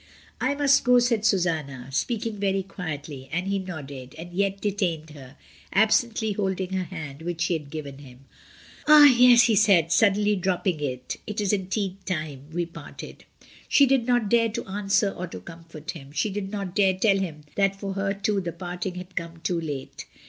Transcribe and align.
"I 0.41 0.55
must 0.55 0.83
go," 0.83 0.97
said 0.97 1.25
Susanna, 1.27 1.89
speaking 1.91 2.39
very 2.39 2.63
quietly; 2.63 3.29
and 3.31 3.45
he 3.47 3.59
nodded, 3.59 4.15
and 4.17 4.33
yet 4.33 4.59
detained 4.59 5.11
her, 5.11 5.35
absently 5.73 6.31
hold 6.31 6.59
ing 6.59 6.73
her 6.73 6.85
hand, 6.85 7.21
which 7.21 7.41
she 7.41 7.53
had 7.53 7.69
given 7.69 7.99
him. 7.99 8.21
"Ah, 8.87 9.03
yes," 9.05 9.43
he 9.43 9.55
said, 9.55 9.91
suddenly 9.91 10.35
dropping 10.35 10.79
it, 10.79 11.17
"it 11.27 11.39
is 11.39 11.53
indeed 11.53 12.03
time 12.07 12.45
we 12.51 12.65
parted." 12.65 13.25
She 13.69 13.85
did 13.85 14.07
not 14.07 14.27
dare 14.27 14.49
to 14.49 14.65
answer 14.65 15.11
or 15.11 15.27
to 15.27 15.39
comfort 15.39 15.91
him; 15.91 16.11
she 16.11 16.31
did 16.31 16.49
not 16.49 16.75
dare 16.75 16.95
tell 16.97 17.19
him 17.19 17.43
that 17.53 17.75
for 17.79 17.93
her 17.93 18.11
too 18.11 18.41
the 18.41 18.51
part 18.53 18.87
ing 18.87 18.95
had 18.95 19.15
come 19.15 19.37
too 19.43 19.61
late. 19.61 20.07